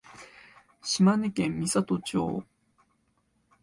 [0.81, 2.43] 島根県美郷町